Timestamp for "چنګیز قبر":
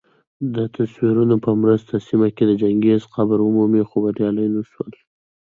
2.61-3.37